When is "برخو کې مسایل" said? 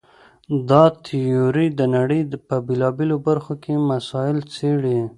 3.27-4.39